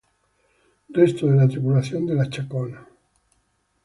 [0.97, 2.87] Resto de la tripulación de la Chacona.